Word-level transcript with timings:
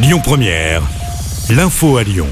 Lyon 0.00 0.20
Première, 0.22 0.82
l'info 1.50 1.96
à 1.96 2.04
Lyon. 2.04 2.28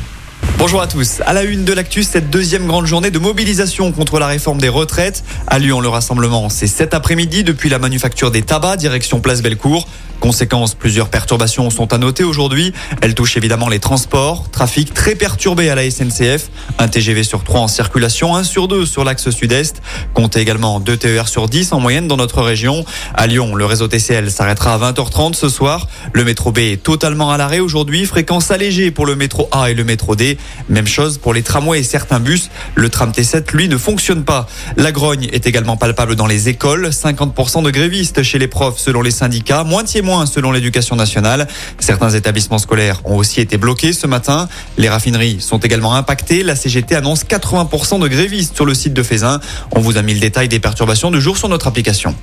Bonjour 0.58 0.80
à 0.80 0.86
tous. 0.86 1.20
À 1.26 1.34
la 1.34 1.42
une 1.42 1.66
de 1.66 1.72
l'actu, 1.74 2.02
cette 2.02 2.30
deuxième 2.30 2.66
grande 2.66 2.86
journée 2.86 3.10
de 3.10 3.18
mobilisation 3.18 3.92
contre 3.92 4.18
la 4.18 4.26
réforme 4.26 4.58
des 4.58 4.70
retraites. 4.70 5.22
À 5.46 5.58
Lyon, 5.58 5.80
le 5.80 5.88
rassemblement, 5.88 6.48
c'est 6.48 6.66
cet 6.66 6.94
après-midi 6.94 7.44
depuis 7.44 7.68
la 7.68 7.78
manufacture 7.78 8.30
des 8.30 8.40
tabacs, 8.40 8.78
direction 8.78 9.20
Place 9.20 9.42
Bellecour. 9.42 9.86
Conséquence, 10.20 10.74
plusieurs 10.74 11.10
perturbations 11.10 11.68
sont 11.68 11.92
à 11.92 11.98
noter 11.98 12.24
aujourd'hui. 12.24 12.72
Elles 13.02 13.14
touchent 13.14 13.36
évidemment 13.36 13.68
les 13.68 13.80
transports. 13.80 14.50
Trafic 14.50 14.94
très 14.94 15.14
perturbé 15.14 15.68
à 15.68 15.74
la 15.74 15.88
SNCF. 15.90 16.48
Un 16.78 16.88
TGV 16.88 17.22
sur 17.22 17.44
3 17.44 17.60
en 17.60 17.68
circulation, 17.68 18.34
un 18.34 18.42
sur 18.42 18.66
2 18.66 18.86
sur 18.86 19.04
l'axe 19.04 19.28
sud-est. 19.28 19.82
Comptez 20.14 20.40
également 20.40 20.80
2 20.80 20.96
TER 20.96 21.28
sur 21.28 21.48
10 21.48 21.72
en 21.72 21.80
moyenne 21.80 22.08
dans 22.08 22.16
notre 22.16 22.42
région. 22.42 22.84
À 23.14 23.26
Lyon, 23.26 23.54
le 23.54 23.66
réseau 23.66 23.88
TCL 23.88 24.30
s'arrêtera 24.30 24.74
à 24.74 24.92
20h30 24.92 25.34
ce 25.34 25.50
soir. 25.50 25.86
Le 26.14 26.24
métro 26.24 26.50
B 26.50 26.58
est 26.58 26.82
totalement 26.82 27.30
à 27.30 27.36
l'arrêt 27.36 27.60
aujourd'hui. 27.60 28.06
Fréquence 28.06 28.50
allégée 28.50 28.90
pour 28.90 29.04
le 29.04 29.16
métro 29.16 29.48
A 29.52 29.70
et 29.70 29.74
le 29.74 29.84
métro 29.84 30.16
D. 30.16 30.38
Même 30.68 30.86
chose 30.86 31.18
pour 31.18 31.34
les 31.34 31.42
tramways 31.42 31.80
et 31.80 31.82
certains 31.82 32.20
bus. 32.20 32.50
Le 32.74 32.88
tram 32.88 33.10
T7, 33.10 33.52
lui, 33.52 33.68
ne 33.68 33.76
fonctionne 33.76 34.24
pas. 34.24 34.46
La 34.76 34.92
grogne 34.92 35.28
est 35.32 35.46
également 35.46 35.76
palpable 35.76 36.16
dans 36.16 36.26
les 36.26 36.48
écoles. 36.48 36.88
50% 36.88 37.62
de 37.62 37.70
grévistes 37.70 38.22
chez 38.22 38.38
les 38.38 38.48
profs 38.48 38.78
selon 38.78 39.02
les 39.02 39.10
syndicats. 39.10 39.64
Moitié 39.64 40.02
moins 40.02 40.26
selon 40.26 40.52
l'éducation 40.52 40.96
nationale. 40.96 41.46
Certains 41.78 42.10
établissements 42.10 42.58
scolaires 42.58 43.00
ont 43.04 43.16
aussi 43.16 43.40
été 43.40 43.56
bloqués 43.56 43.92
ce 43.92 44.06
matin. 44.06 44.48
Les 44.78 44.88
raffineries 44.88 45.40
sont 45.40 45.58
également 45.58 45.94
impactées. 45.94 46.42
La 46.42 46.56
CGT 46.56 46.94
annonce 46.94 47.24
80% 47.24 48.00
de 48.00 48.08
grévistes 48.08 48.54
sur 48.54 48.64
le 48.64 48.74
site 48.74 48.94
de 48.94 49.02
Fézin. 49.02 49.40
On 49.72 49.80
vous 49.80 49.96
a 49.96 50.02
mis 50.02 50.14
le 50.14 50.20
détail 50.20 50.48
des 50.48 50.60
perturbations 50.60 51.10
du 51.10 51.20
jour 51.20 51.36
sur 51.36 51.48
notre 51.48 51.66
application. 51.66 52.14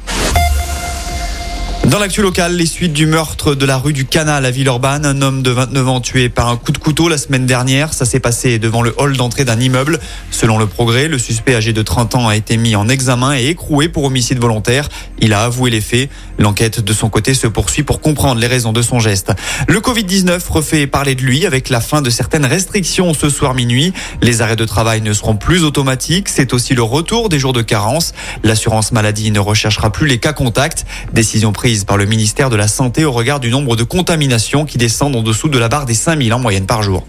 Dans 1.94 2.00
l'actu 2.00 2.24
local, 2.24 2.56
les 2.56 2.66
suites 2.66 2.92
du 2.92 3.06
meurtre 3.06 3.54
de 3.54 3.68
la 3.68 3.78
rue 3.78 3.94
du 3.94 4.06
Canal 4.06 4.48
à 4.48 4.50
Villeurbanne, 4.50 5.06
un 5.06 5.22
homme 5.22 5.44
de 5.44 5.52
29 5.52 5.88
ans 5.88 6.02
tué 6.02 6.28
par 6.28 6.48
un 6.48 6.58
coup 6.58 6.72
de 6.72 6.80
couteau 6.80 7.08
la 7.08 7.20
semaine 7.20 7.46
dernière. 7.46 7.94
Ça 7.94 8.06
s'est 8.06 8.20
passé 8.20 8.58
devant 8.58 8.82
le 8.82 8.96
hall 8.98 9.16
d'entrée 9.16 9.46
d'un 9.46 9.60
immeuble. 9.60 10.00
Selon 10.32 10.58
le 10.58 10.66
progrès, 10.66 11.08
le 11.08 11.20
suspect 11.20 11.54
âgé 11.54 11.72
de 11.72 11.84
30 11.84 12.16
ans 12.16 12.28
a 12.28 12.36
été 12.36 12.58
mis 12.58 12.76
en 12.76 12.90
examen 12.90 13.36
et 13.36 13.46
écroué 13.46 13.90
pour 13.90 14.06
homicide 14.06 14.40
volontaire. 14.40 14.90
Il 15.20 15.34
a 15.34 15.44
avoué 15.44 15.70
les 15.70 15.82
faits. 15.82 16.10
L'enquête 16.40 16.80
de 16.80 16.94
son 16.94 17.12
côté 17.12 17.36
se 17.36 17.46
poursuit 17.46 17.84
pour 17.84 18.02
comprendre 18.02 18.42
les 18.42 18.48
raisons 18.48 18.74
de 18.74 18.82
son 18.82 19.00
geste. 19.00 19.32
Le 19.68 19.80
Covid-19 19.80 20.42
refait 20.50 20.88
parler 20.88 21.14
de 21.14 21.22
lui 21.22 21.46
avec 21.46 21.70
la 21.70 21.80
fin 21.80 22.02
de 22.02 22.10
certaines 22.10 22.48
restrictions 22.48 23.14
ce 23.14 23.30
soir 23.30 23.54
minuit. 23.54 23.94
Les 24.20 24.42
arrêts 24.42 24.56
de 24.56 24.66
travail 24.66 25.02
ne 25.02 25.14
seront 25.14 25.36
plus 25.36 25.64
automatiques. 25.64 26.30
C'est 26.30 26.54
aussi 26.54 26.74
le 26.74 26.82
retour 26.82 27.30
des 27.30 27.38
jours 27.38 27.54
de 27.54 27.62
carence. 27.62 28.14
L'assurance 28.44 28.94
maladie 28.94 29.30
ne 29.30 29.40
recherchera 29.40 29.92
plus 29.92 30.08
les 30.08 30.18
cas 30.18 30.34
contacts. 30.34 30.88
Décision 31.14 31.52
par 31.86 31.98
le 31.98 32.06
ministère 32.06 32.50
de 32.50 32.56
la 32.56 32.68
Santé 32.68 33.06
au 33.06 33.12
regard 33.12 33.40
du 33.40 33.50
nombre 33.50 33.76
de 33.76 33.84
contaminations 33.84 34.66
qui 34.66 34.78
descendent 34.78 35.16
en 35.16 35.22
dessous 35.22 35.50
de 35.50 35.60
la 35.60 35.70
barre 35.70 35.86
des 35.86 35.94
5000 35.94 36.34
en 36.34 36.40
moyenne 36.40 36.66
par 36.66 36.84
jour. 36.84 37.06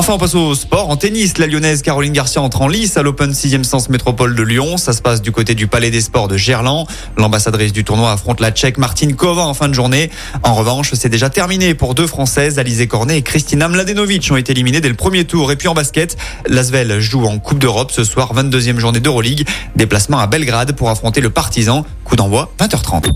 Enfin, 0.00 0.14
on 0.14 0.18
passe 0.18 0.34
au 0.34 0.54
sport. 0.54 0.88
En 0.88 0.96
tennis, 0.96 1.36
la 1.36 1.46
lyonnaise 1.46 1.82
Caroline 1.82 2.14
Garcia 2.14 2.40
entre 2.40 2.62
en 2.62 2.68
lice 2.68 2.96
à 2.96 3.02
l'Open 3.02 3.32
6e 3.32 3.64
Sens 3.64 3.90
Métropole 3.90 4.34
de 4.34 4.42
Lyon. 4.42 4.78
Ça 4.78 4.94
se 4.94 5.02
passe 5.02 5.20
du 5.20 5.30
côté 5.30 5.54
du 5.54 5.66
Palais 5.66 5.90
des 5.90 6.00
Sports 6.00 6.26
de 6.26 6.38
Gerland. 6.38 6.86
L'ambassadrice 7.18 7.74
du 7.74 7.84
tournoi 7.84 8.10
affronte 8.10 8.40
la 8.40 8.50
Tchèque 8.50 8.78
Martine 8.78 9.14
Kova 9.14 9.42
en 9.42 9.52
fin 9.52 9.68
de 9.68 9.74
journée. 9.74 10.10
En 10.42 10.54
revanche, 10.54 10.94
c'est 10.94 11.10
déjà 11.10 11.28
terminé 11.28 11.74
pour 11.74 11.94
deux 11.94 12.06
Françaises. 12.06 12.58
Alizé 12.58 12.86
Cornet 12.86 13.18
et 13.18 13.22
Kristina 13.22 13.68
Mladenovic 13.68 14.26
ont 14.32 14.38
été 14.38 14.52
éliminées 14.52 14.80
dès 14.80 14.88
le 14.88 14.94
premier 14.94 15.26
tour. 15.26 15.52
Et 15.52 15.56
puis 15.56 15.68
en 15.68 15.74
basket, 15.74 16.16
Lasvel 16.46 16.98
joue 16.98 17.26
en 17.26 17.38
Coupe 17.38 17.58
d'Europe 17.58 17.92
ce 17.92 18.02
soir, 18.02 18.34
22e 18.34 18.78
journée 18.78 19.00
d'Euroleague. 19.00 19.46
Déplacement 19.76 20.18
à 20.18 20.26
Belgrade 20.26 20.72
pour 20.76 20.88
affronter 20.88 21.20
le 21.20 21.28
Partizan. 21.28 21.84
Coup 22.04 22.16
d'envoi, 22.16 22.50
20h30. 22.58 23.10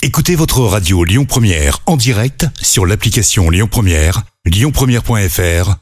Écoutez 0.00 0.34
votre 0.34 0.62
radio 0.62 1.04
Lyon 1.04 1.26
Première 1.26 1.80
en 1.84 1.98
direct 1.98 2.46
sur 2.62 2.86
l'application 2.86 3.50
Lyon 3.50 3.68
Première, 3.70 4.22
lyonpremière.fr 4.46 5.81